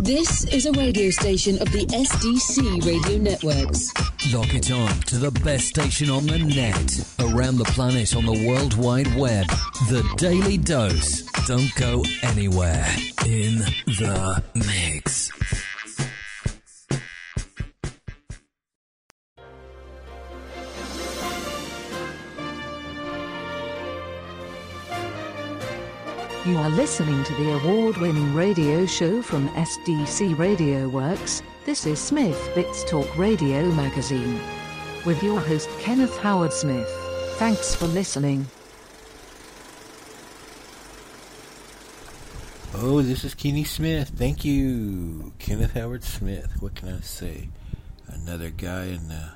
[0.00, 3.92] This is a radio station of the SDC Radio Networks.
[4.32, 8.46] Lock it on to the best station on the net, around the planet on the
[8.48, 9.46] World Wide Web.
[9.88, 11.22] The Daily Dose.
[11.46, 12.86] Don't go anywhere.
[13.26, 15.30] In the mix.
[26.46, 31.42] You are listening to the award winning radio show from SDC Radio Works.
[31.64, 34.38] This is Smith Bits Talk Radio Magazine.
[35.06, 36.86] With your host Kenneth Howard Smith.
[37.38, 38.46] Thanks for listening.
[42.74, 44.10] Oh, this is Kenny Smith.
[44.10, 46.60] Thank you, Kenneth Howard Smith.
[46.60, 47.48] What can I say?
[48.06, 49.30] Another guy in the.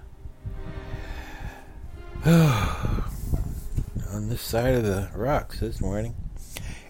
[4.13, 6.15] on this side of the rocks this morning.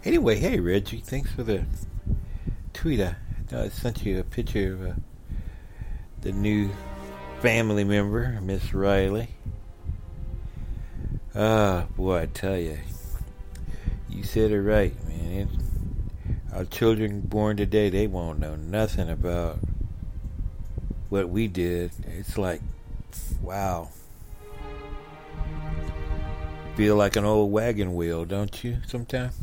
[0.09, 1.67] Anyway, hey Reggie, thanks for the
[2.73, 2.99] tweet.
[2.99, 3.15] I,
[3.53, 4.93] I sent you a picture of uh,
[6.23, 6.71] the new
[7.43, 9.29] family member, Miss Riley.
[11.35, 12.79] Ah, boy, I tell you,
[14.09, 15.31] you said it right, man.
[15.31, 15.49] It,
[16.55, 19.59] our children born today, they won't know nothing about
[21.11, 21.91] what we did.
[22.07, 22.63] It's like,
[23.43, 23.91] wow.
[26.77, 29.35] Feel like an old wagon wheel, don't you, sometimes?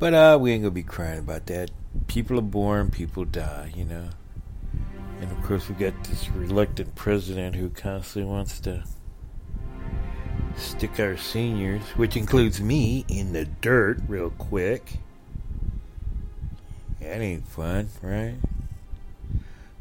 [0.00, 1.70] But uh, we ain't gonna be crying about that.
[2.06, 4.08] People are born, people die, you know.
[5.20, 8.82] And of course, we got this reluctant president who constantly wants to
[10.56, 14.94] stick our seniors, which includes me, in the dirt real quick.
[17.00, 18.36] That ain't fun, right?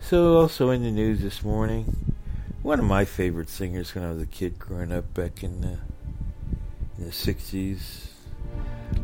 [0.02, 2.16] So, also in the news this morning,
[2.62, 5.78] one of my favorite singers when I was a kid growing up back in the,
[6.98, 8.10] in the 60s,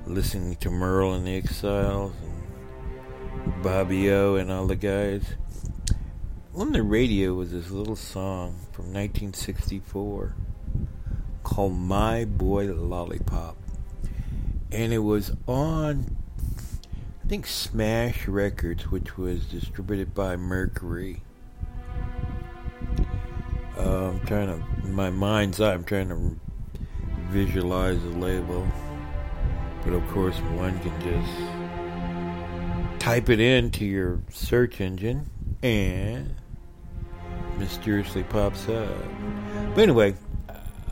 [0.08, 5.36] listening to Merrell and the Exiles and Bobby O and all the guys.
[6.54, 10.36] On the radio was this little song from 1964
[11.44, 13.58] called My Boy Lollipop.
[14.72, 16.18] And it was on,
[17.24, 21.24] I think, Smash Records, which was distributed by Mercury.
[23.78, 26.40] Uh, I'm trying to, in my mind's eye, I'm trying to
[27.30, 28.68] visualize the label.
[29.86, 31.32] But of course, one can just
[33.00, 35.30] type it into your search engine
[35.62, 36.36] and
[37.60, 38.98] mysteriously pops up.
[39.76, 40.16] But anyway,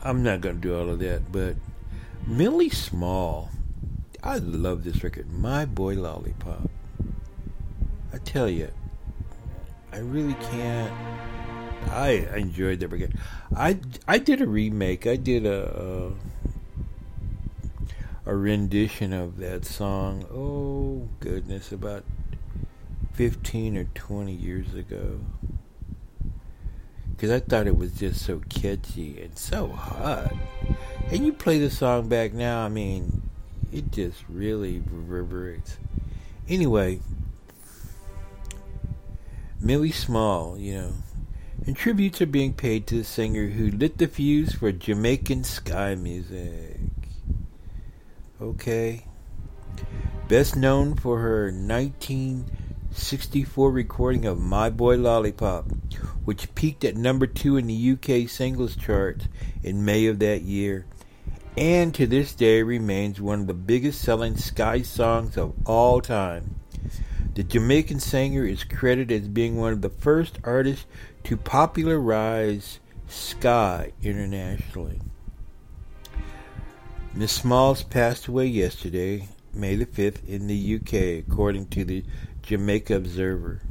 [0.02, 1.32] I'm not going to do all of that.
[1.32, 1.56] But
[2.26, 3.50] Millie Small,
[4.22, 5.30] I love this record.
[5.32, 6.70] My Boy Lollipop.
[8.12, 8.70] I tell you,
[9.92, 10.92] I really can't.
[11.90, 13.18] I enjoyed that record.
[13.56, 15.06] I I did a remake.
[15.06, 16.12] I did a, a
[18.26, 20.26] a rendition of that song.
[20.32, 22.04] Oh goodness, about
[23.12, 25.20] fifteen or twenty years ago.
[27.10, 30.34] Because I thought it was just so catchy and so hot.
[31.10, 33.22] And you play the song back now, I mean,
[33.72, 35.78] it just really reverberates.
[36.48, 37.00] Anyway,
[39.60, 40.92] Millie Small, you know,
[41.66, 45.96] and tributes are being paid to the singer who lit the fuse for Jamaican ska
[45.96, 46.80] music.
[48.42, 49.06] Okay.
[50.26, 55.70] Best known for her 1964 recording of My Boy Lollipop,
[56.24, 59.28] which peaked at number two in the UK singles chart
[59.62, 60.84] in May of that year,
[61.56, 66.56] and to this day remains one of the biggest selling Ska songs of all time.
[67.34, 70.86] The Jamaican singer is credited as being one of the first artists
[71.22, 75.00] to popularize Ska internationally.
[77.16, 82.02] Miss Smalls passed away yesterday, May the 5th, in the UK, according to the
[82.42, 83.62] Jamaica Observer.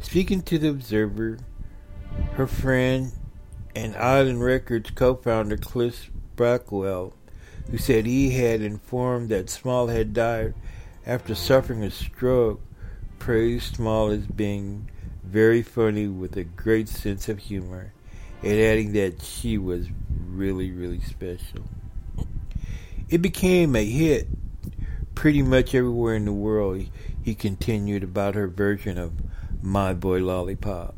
[0.00, 1.40] Speaking to the Observer,
[2.32, 3.12] her friend
[3.76, 7.12] and Island Records co founder Chris Blackwell,
[7.70, 10.54] who said he had informed that Small had died
[11.04, 12.62] after suffering a stroke,
[13.18, 14.90] praised Small as being
[15.22, 17.92] very funny with a great sense of humor,
[18.42, 19.88] and adding that she was
[20.30, 21.64] really, really special.
[23.12, 24.26] It became a hit
[25.14, 26.86] pretty much everywhere in the world.
[27.22, 29.12] He continued about her version of
[29.60, 30.94] My Boy Lollipop.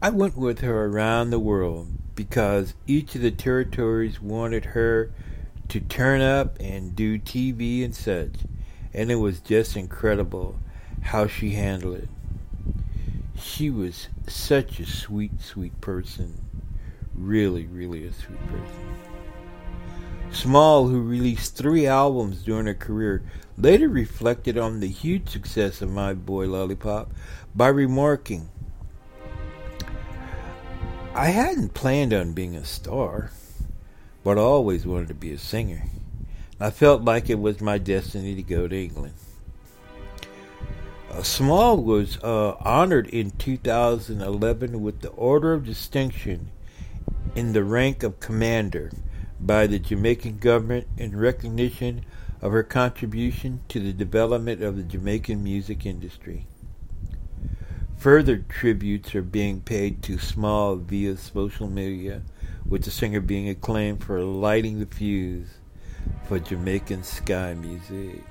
[0.00, 5.12] I went with her around the world because each of the territories wanted her
[5.68, 8.32] to turn up and do TV and such,
[8.94, 10.58] and it was just incredible
[11.02, 12.08] how she handled it.
[13.38, 16.40] She was such a sweet, sweet person.
[17.14, 19.07] Really, really a sweet person.
[20.38, 23.24] Small, who released three albums during her career,
[23.56, 27.10] later reflected on the huge success of My Boy Lollipop
[27.56, 28.48] by remarking,
[31.12, 33.32] I hadn't planned on being a star,
[34.22, 35.86] but I always wanted to be a singer.
[36.60, 39.14] I felt like it was my destiny to go to England.
[41.10, 46.52] Uh, Small was uh, honored in 2011 with the Order of Distinction
[47.34, 48.92] in the rank of Commander
[49.40, 52.04] by the Jamaican government in recognition
[52.40, 56.46] of her contribution to the development of the Jamaican music industry.
[57.98, 62.22] Further tributes are being paid to Small via social media,
[62.64, 65.48] with the singer being acclaimed for lighting the fuse
[66.28, 68.22] for Jamaican ska music.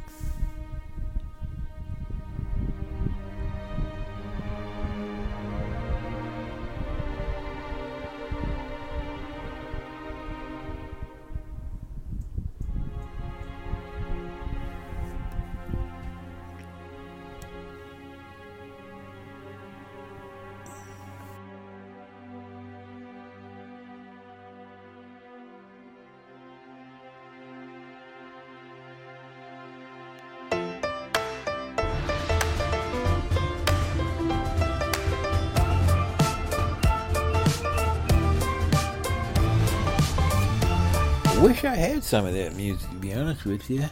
[41.41, 43.85] Wish I had some of that music, to be honest with you.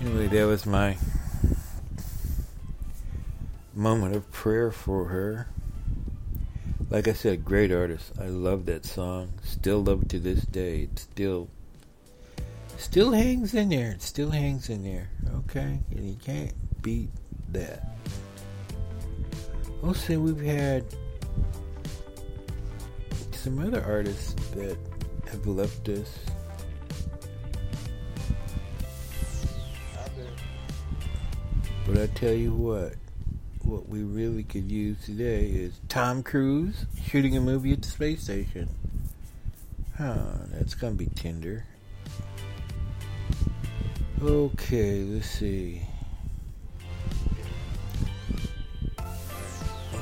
[0.00, 0.96] Anyway, that was my
[3.74, 5.48] moment of prayer for her.
[6.90, 8.12] Like I said, great artist.
[8.20, 9.32] I love that song.
[9.42, 10.82] Still love it to this day.
[10.82, 11.48] It still
[12.76, 13.92] still hangs in there.
[13.92, 15.10] It still hangs in there.
[15.40, 15.80] Okay?
[15.90, 17.10] And you can't beat
[17.50, 17.96] that.
[19.84, 20.84] Also, we've had
[23.48, 24.76] some other artists that
[25.30, 26.18] have left us.
[31.86, 32.92] But I tell you what,
[33.62, 38.24] what we really could use today is Tom Cruise shooting a movie at the space
[38.24, 38.68] station.
[39.96, 41.64] Huh, that's gonna be tender.
[44.20, 45.86] Okay, let's see.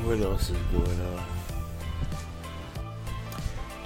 [0.03, 1.36] What else is going on?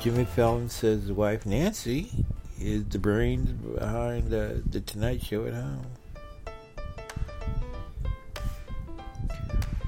[0.01, 2.11] Jimmy Fallon says his wife Nancy
[2.59, 5.87] is the brains behind the Tonight Show at home.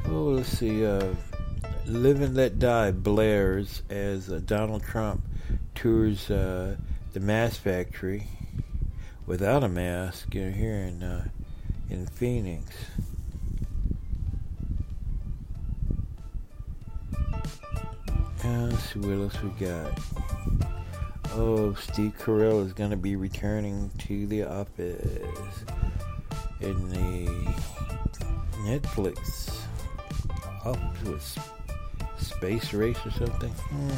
[0.09, 0.85] Oh, let's see.
[0.85, 1.15] Uh,
[1.87, 5.23] Live and Let Die blares as uh, Donald Trump
[5.75, 6.77] tours uh,
[7.15, 8.27] the Mask Factory
[9.25, 11.29] without a mask you know, here in uh,
[11.89, 12.71] in Phoenix.
[18.53, 19.99] Let's see what else we got.
[21.35, 25.65] Oh, Steve Carell is going to be returning to the office
[26.61, 27.27] in the
[28.67, 29.57] Netflix
[30.65, 31.39] office
[32.19, 33.51] space race or something.
[33.51, 33.91] Hmm.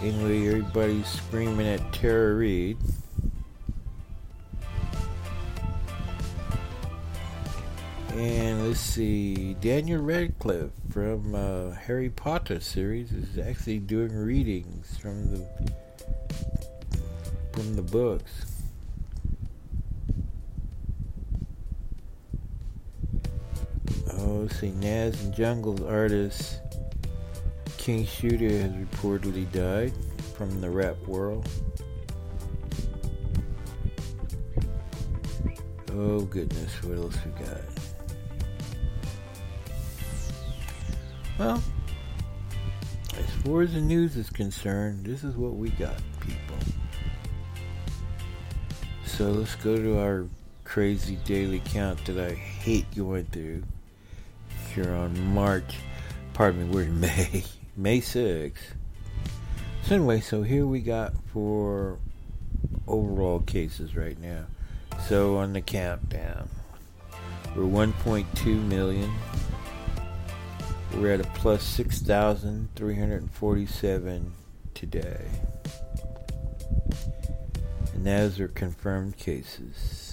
[0.00, 2.78] Anyway, everybody's screaming at Tara Reade.
[8.18, 15.30] And let's see, Daniel Radcliffe from uh, Harry Potter series is actually doing readings from
[15.30, 15.46] the
[17.52, 18.44] from the books.
[24.14, 26.58] Oh, see, Nas and Jungle's artist
[27.76, 29.92] King Shooter has reportedly died
[30.34, 31.48] from the rap world.
[35.92, 37.77] Oh goodness, what else we got?
[41.38, 41.62] Well,
[43.16, 46.56] as far as the news is concerned, this is what we got, people.
[49.04, 50.26] So let's go to our
[50.64, 53.62] crazy daily count that I hate going through
[54.74, 55.76] here on March,
[56.34, 57.44] pardon me, we're in May,
[57.76, 58.54] May 6th.
[59.82, 61.98] So anyway, so here we got for
[62.86, 64.44] overall cases right now.
[65.06, 66.48] So on the countdown,
[67.56, 69.10] we're 1.2 million.
[70.94, 74.32] We're at a plus 6,347
[74.74, 75.24] today.
[77.94, 80.08] And those are confirmed cases.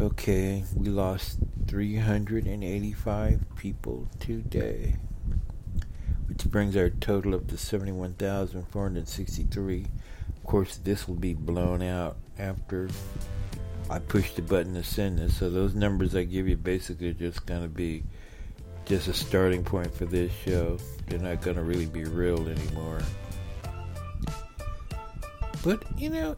[0.00, 4.96] Okay, we lost 385 people today,
[6.28, 9.86] which brings our total up to 71,463.
[10.36, 12.88] Of course, this will be blown out after
[13.90, 15.38] I push the button to send this.
[15.38, 18.04] So those numbers I give you basically are just going to be
[18.88, 20.78] just a starting point for this show.
[21.06, 23.02] They're not going to really be real anymore.
[25.62, 26.36] But, you know,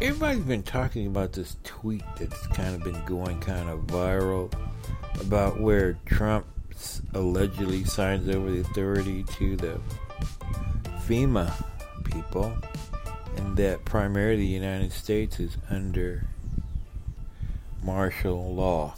[0.00, 4.52] everybody's been talking about this tweet that's kind of been going kind of viral
[5.20, 6.46] about where Trump
[7.14, 9.80] allegedly signs over the authority to the
[11.06, 11.52] FEMA
[12.04, 12.52] people,
[13.36, 16.26] and that primarily the United States is under
[17.82, 18.94] martial law.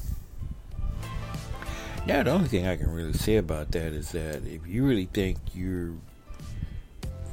[2.05, 5.07] Now, the only thing I can really say about that is that if you really
[5.07, 5.93] think you're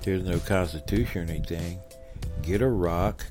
[0.04, 1.80] there's no constitution or anything,
[2.42, 3.26] get a rock,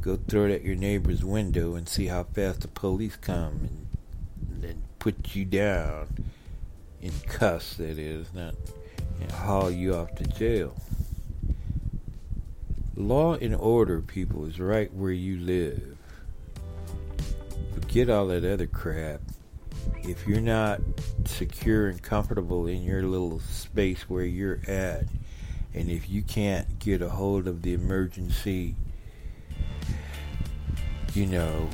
[0.00, 3.86] go throw it at your neighbor's window and see how fast the police come and,
[4.62, 6.06] then put you down
[7.00, 8.54] in cuffs, that is, not
[9.20, 10.76] and haul you off to jail.
[12.94, 15.96] Law and order, people, is right where you live.
[17.92, 19.20] Forget all that other crap.
[20.02, 20.80] If you're not
[21.26, 25.04] secure and comfortable in your little space where you're at,
[25.74, 28.76] and if you can't get a hold of the emergency
[31.12, 31.68] you know,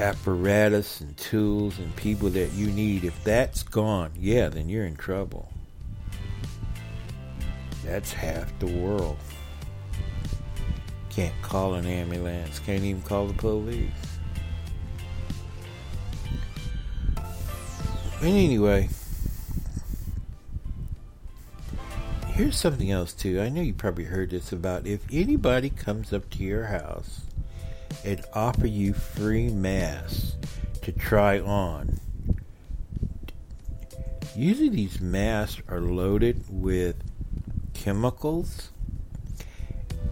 [0.00, 4.96] apparatus and tools and people that you need, if that's gone, yeah, then you're in
[4.96, 5.52] trouble.
[7.84, 9.18] That's half the world.
[11.10, 13.99] Can't call an ambulance, can't even call the police.
[18.22, 18.90] And anyway,
[22.26, 23.40] here's something else too.
[23.40, 27.22] I know you probably heard this about if anybody comes up to your house
[28.04, 30.36] and offer you free masks
[30.82, 31.98] to try on.
[34.36, 36.96] Usually, these masks are loaded with
[37.72, 38.70] chemicals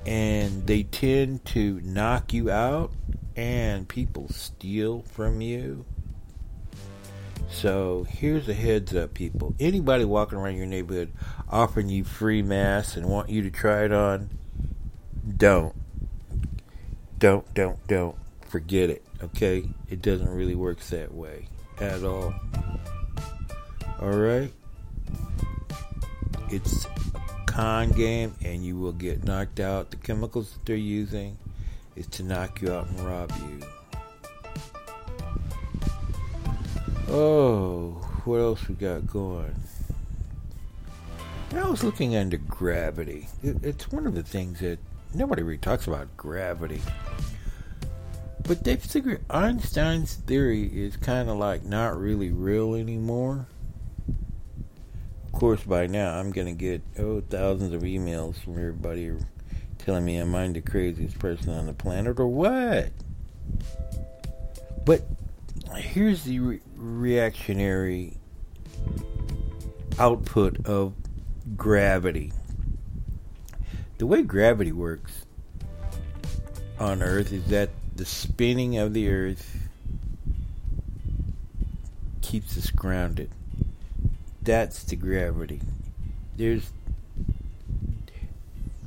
[0.06, 2.90] and they tend to knock you out
[3.36, 5.84] and people steal from you.
[7.50, 9.54] So here's a heads up, people.
[9.58, 11.12] Anybody walking around your neighborhood
[11.48, 14.30] offering you free masks and want you to try it on,
[15.36, 15.74] don't
[17.18, 19.04] don't, don't, don't forget it.
[19.22, 21.48] Okay, it doesn't really work that way
[21.80, 22.32] at all.
[24.00, 24.52] All right,
[26.48, 29.90] it's a con game, and you will get knocked out.
[29.90, 31.36] The chemicals that they're using
[31.96, 33.66] is to knock you out and rob you.
[37.10, 37.92] Oh,
[38.26, 39.54] what else we got going?
[41.54, 43.28] I was looking under gravity.
[43.42, 44.78] it's one of the things that
[45.14, 46.82] nobody really talks about gravity.
[48.42, 53.46] But they figure Einstein's theory is kind of like not really real anymore.
[55.24, 59.12] Of course, by now I'm gonna get oh thousands of emails from everybody
[59.78, 62.90] telling me I'm the craziest person on the planet or what.
[64.84, 65.02] But
[65.76, 68.16] here's the re- reactionary
[69.98, 70.94] output of
[71.56, 72.32] gravity.
[73.98, 75.26] The way gravity works
[76.78, 79.68] on Earth is that the spinning of the Earth
[82.22, 83.30] keeps us grounded.
[84.42, 85.60] That's the gravity.
[86.36, 86.70] There's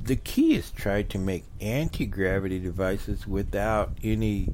[0.02, 4.48] the key is try to make anti-gravity devices without any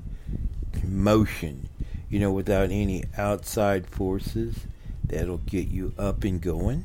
[0.85, 1.69] motion,
[2.11, 4.67] you know, without any outside forces
[5.05, 6.85] that'll get you up and going.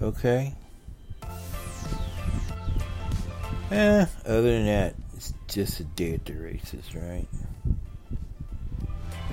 [0.00, 0.54] Okay?
[3.70, 7.26] Eh, other than that, it's just a day at the races, right?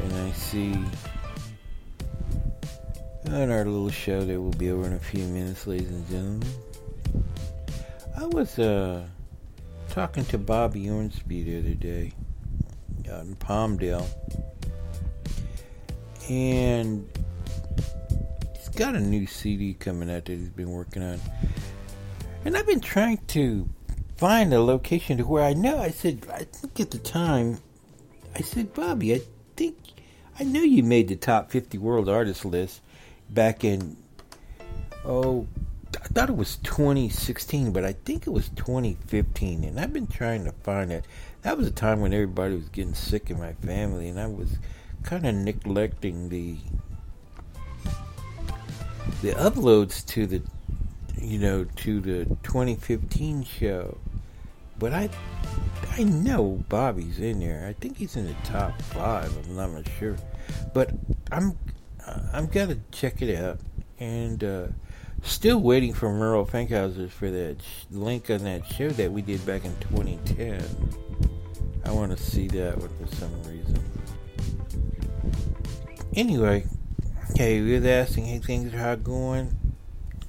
[0.01, 0.73] And I see
[3.27, 6.49] on our little show that will be over in a few minutes, ladies and gentlemen.
[8.17, 9.05] I was uh,
[9.89, 12.13] talking to Bobby Ormsby the other day
[13.09, 14.05] out in Palmdale,
[16.29, 17.09] and
[18.55, 21.19] he's got a new CD coming out that he's been working on.
[22.45, 23.67] And I've been trying to
[24.15, 25.79] find a location to where I know.
[25.79, 27.59] I said, I think at the time,
[28.35, 29.21] I said, Bobby, I
[29.55, 29.77] think
[30.39, 32.81] I know you made the top 50 world artist list
[33.29, 33.97] back in,
[35.05, 35.47] oh,
[36.13, 39.63] thought it was 2016, but I think it was 2015.
[39.63, 41.05] And I've been trying to find it.
[41.41, 44.57] That was a time when everybody was getting sick in my family, and I was
[45.03, 46.57] kind of neglecting the
[49.21, 50.41] the uploads to the
[51.17, 53.97] you know to the 2015 show
[54.79, 55.09] but I
[55.91, 57.67] I know Bobby's in there.
[57.67, 59.35] I think he's in the top five.
[59.37, 60.15] I'm not sure,
[60.73, 60.91] but
[61.31, 61.57] I'm
[62.33, 63.59] I'm gonna check it out.
[63.99, 64.67] And uh,
[65.23, 69.45] still waiting for Merrell Fankhauser for that sh- link on that show that we did
[69.45, 70.63] back in 2010.
[71.85, 73.79] I want to see that for some reason.
[76.15, 76.65] anyway,
[77.35, 79.55] hey, we was asking, hey, things are going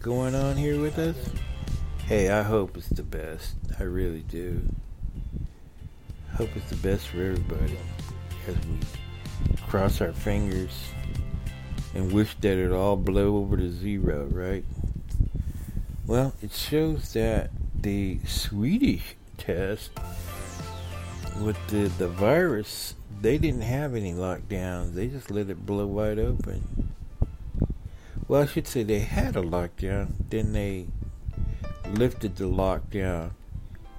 [0.01, 1.17] going on here with us.
[2.07, 3.55] Hey, I hope it's the best.
[3.79, 4.63] I really do.
[6.35, 7.79] Hope it's the best for everybody
[8.49, 10.71] as we cross our fingers
[11.95, 14.65] and wish that it all blow over to zero, right?
[16.11, 19.93] Well, it shows that the Swedish test
[21.41, 24.95] with the, the virus, they didn't have any lockdowns.
[24.95, 26.95] They just let it blow wide open.
[28.27, 30.89] Well, I should say they had a lockdown, then they
[31.91, 33.31] lifted the lockdown,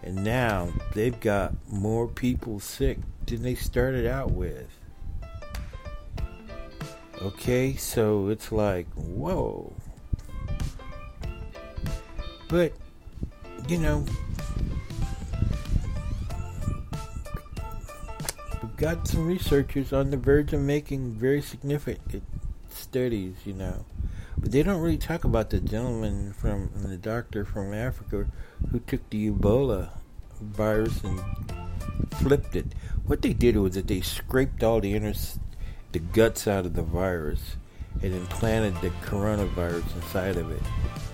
[0.04, 4.68] and now they've got more people sick than they started out with.
[7.22, 9.72] Okay, so it's like, whoa.
[12.52, 12.74] But,
[13.70, 14.04] you know,
[18.62, 22.24] we've got some researchers on the verge of making very significant
[22.70, 23.86] studies, you know.
[24.38, 28.30] But they don't really talk about the gentleman from the doctor from Africa
[28.70, 29.92] who took the Ebola
[30.42, 31.22] virus and
[32.16, 32.66] flipped it.
[33.06, 35.14] What they did was that they scraped all the inner,
[35.94, 37.56] the guts out of the virus
[38.02, 40.62] and implanted the coronavirus inside of it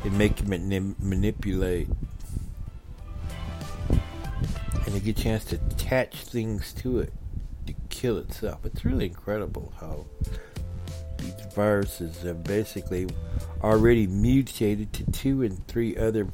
[0.04, 1.88] and make it manipulate
[4.88, 7.12] and they get a chance to attach things to it
[7.66, 8.66] to kill itself.
[8.66, 10.06] It's really incredible how
[11.18, 13.10] these viruses have basically
[13.62, 16.30] already mutated to two and three other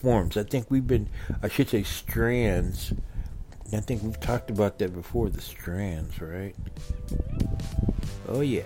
[0.00, 0.36] forms.
[0.36, 1.08] I think we've been,
[1.42, 2.92] I should say, strands.
[3.72, 6.54] I think we've talked about that before, the strands, right?
[8.28, 8.62] Oh, yeah.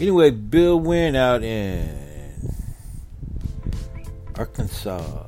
[0.00, 2.09] Anyway, Bill went out in
[4.40, 5.24] Arkansas.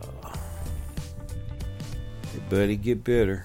[2.33, 3.45] Hey, buddy, get better.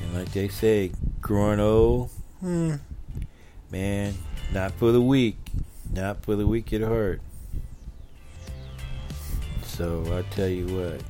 [0.00, 2.08] And like they say, growing old
[2.40, 2.76] Hmm.
[3.70, 4.14] Man,
[4.54, 5.36] not for the weak.
[5.92, 7.20] Not for the weak at heart.
[9.64, 11.02] So I tell you what,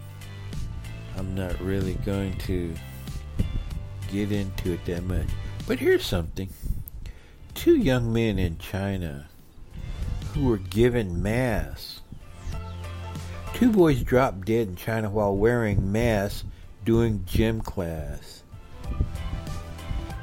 [1.17, 2.75] I'm not really going to
[4.11, 5.29] get into it that much.
[5.69, 6.49] But here's something.
[7.55, 9.29] Two young men in China
[10.35, 12.01] who were given masks.
[13.57, 16.45] Two boys dropped dead in China while wearing masks
[16.85, 18.43] doing gym class.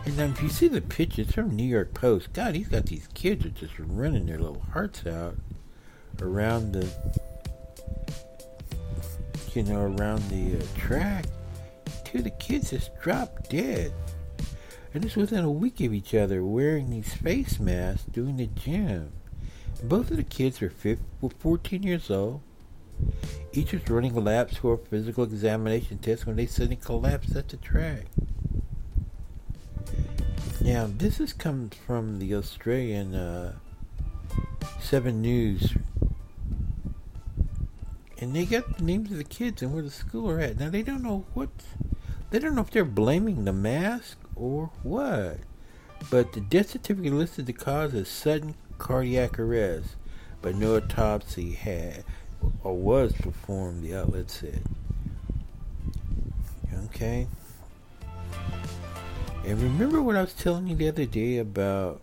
[0.06, 3.08] And then if you see the pictures from New York Post, God, he's got these
[3.16, 5.36] kids are just running their little hearts out
[6.22, 6.88] around the,
[9.56, 11.26] you know, around the uh, track.
[12.06, 13.92] Two of the kids just dropped dead.
[14.94, 19.12] And this within a week of each other, wearing these face masks, doing the gym.
[19.80, 22.42] And both of the kids were, 15, were 14 years old.
[23.52, 27.58] Each was running laps for a physical examination test when they suddenly collapsed at the
[27.58, 28.06] track.
[30.62, 33.54] Now, this is comes from the Australian uh,
[34.80, 35.76] Seven News,
[38.20, 40.58] and they got the names of the kids and where the school are at.
[40.58, 41.50] Now they don't know what,
[42.32, 45.40] they don't know if they're blaming the mask or what.
[46.10, 49.96] But the death certificate listed the cause as sudden cardiac arrest,
[50.42, 52.04] but no autopsy had
[52.64, 53.84] or was performed.
[53.84, 54.64] The outlet said.
[56.86, 57.28] Okay.
[59.46, 62.02] And remember what I was telling you the other day about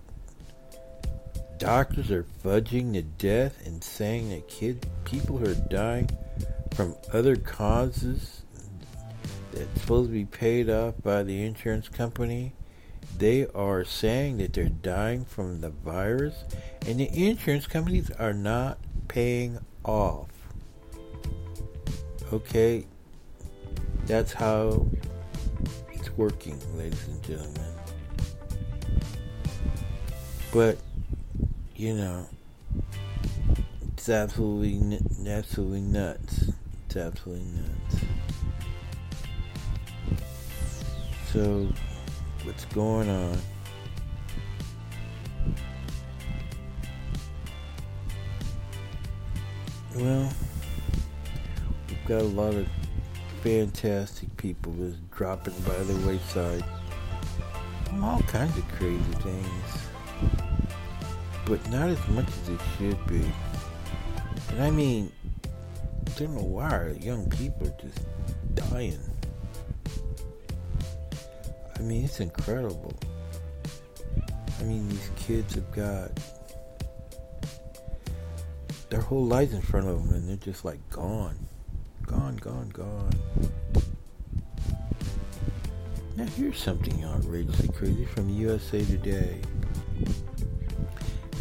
[1.58, 6.08] doctors are fudging the death and saying that kid people who are dying
[6.74, 8.42] from other causes
[9.52, 12.54] that's supposed to be paid off by the insurance company
[13.18, 16.44] they are saying that they're dying from the virus
[16.86, 20.28] and the insurance companies are not paying off
[22.32, 22.84] okay
[24.10, 24.86] that's how
[25.92, 27.72] it's working, ladies and gentlemen.
[30.52, 30.78] But,
[31.76, 32.26] you know,
[33.92, 36.50] it's absolutely, absolutely nuts.
[36.86, 38.04] It's absolutely nuts.
[41.32, 41.68] So,
[42.42, 43.38] what's going on?
[49.96, 50.32] Well,
[51.88, 52.68] we've got a lot of
[53.42, 56.64] fantastic people just dropping by the wayside.
[58.00, 59.88] All kinds of crazy things.
[61.44, 63.24] But not as much as it should be.
[64.50, 65.10] And I mean,
[65.44, 68.06] I don't know why young people are just
[68.54, 69.00] dying.
[71.76, 72.94] I mean, it's incredible.
[74.60, 76.10] I mean, these kids have got
[78.90, 81.36] their whole lives in front of them and they're just like gone.
[82.06, 83.12] Gone, gone, gone.
[86.16, 89.40] Now here's something outrageously crazy from USA Today.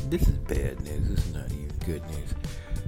[0.10, 1.10] This is bad news.
[1.10, 2.34] This is not even good news.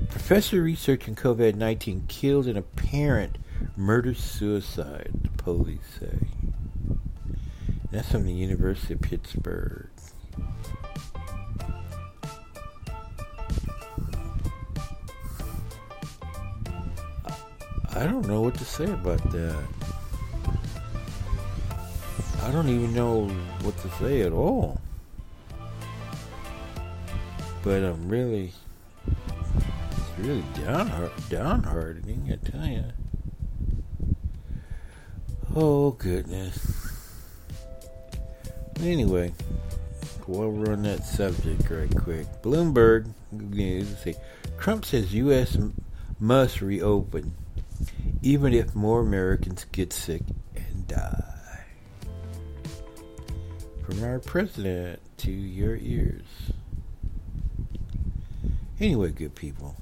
[0.09, 3.37] Professor researching COVID 19 killed an apparent
[3.75, 6.17] murder suicide, the police say.
[7.91, 9.89] That's from the University of Pittsburgh.
[18.01, 19.63] I don't know what to say about that.
[22.41, 23.27] I don't even know
[23.61, 24.81] what to say at all.
[27.61, 28.53] But I'm really,
[29.05, 30.89] it's really down
[31.29, 32.85] downheartening, I tell you.
[35.55, 37.13] Oh goodness.
[38.79, 39.31] Anyway,
[40.25, 43.95] while we're on that subject, right quick, Bloomberg news.
[43.99, 44.15] Say,
[44.59, 45.55] Trump says U.S.
[46.19, 47.35] must reopen
[48.21, 50.21] even if more Americans get sick
[50.55, 51.23] and die.
[53.83, 56.25] From our president to your ears.
[58.79, 59.75] Anyway, good people,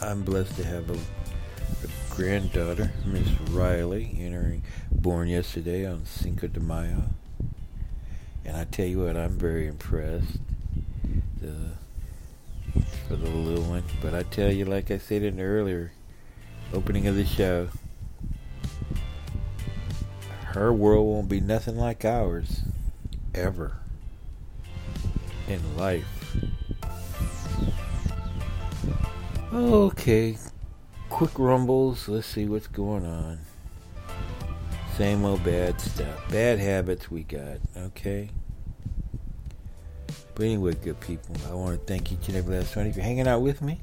[0.00, 6.58] I'm blessed to have a, a granddaughter, Miss Riley, entering born yesterday on Cinco de
[6.60, 7.04] Mayo.
[8.44, 10.38] And I tell you what, I'm very impressed
[11.40, 11.72] the,
[13.06, 13.84] for the little one.
[14.00, 15.92] But I tell you, like I said in earlier
[16.72, 17.68] opening of the show,
[20.44, 22.62] her world won't be nothing like ours
[23.34, 23.78] ever
[25.48, 26.06] in life.
[29.52, 30.36] Okay,
[31.08, 32.08] quick rumbles.
[32.08, 33.38] Let's see what's going on.
[34.96, 36.30] Same old bad stuff.
[36.30, 38.30] Bad habits we got, okay?
[40.34, 43.00] But anyway, good people, I want to thank each and every last one of you
[43.00, 43.80] for hanging out with me.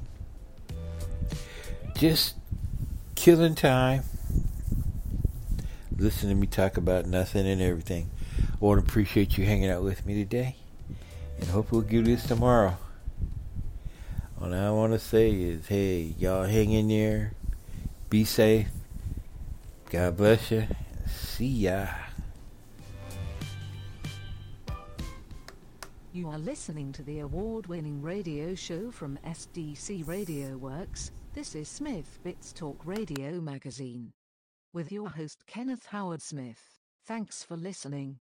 [1.96, 2.36] Just
[3.24, 4.02] killing time.
[5.96, 8.10] Listen to me talk about nothing and everything.
[8.38, 10.56] I want to appreciate you hanging out with me today.
[11.40, 12.76] And hope we'll do this tomorrow.
[14.38, 17.32] All I want to say is, hey, y'all hang in there.
[18.10, 18.68] Be safe.
[19.88, 20.66] God bless you.
[21.06, 21.86] See ya.
[26.12, 31.10] You are listening to the award winning radio show from SDC Radio Works.
[31.34, 34.12] This is Smith Bits Talk Radio Magazine.
[34.72, 36.78] With your host Kenneth Howard Smith.
[37.08, 38.20] Thanks for listening.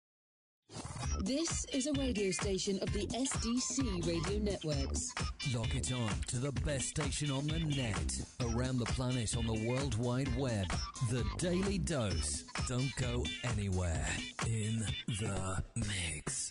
[1.20, 5.14] This is a radio station of the SDC Radio Networks.
[5.54, 9.68] Lock it on to the best station on the net, around the planet on the
[9.68, 10.66] World Wide Web.
[11.08, 12.42] The Daily Dose.
[12.68, 14.08] Don't go anywhere.
[14.48, 16.50] In the mix.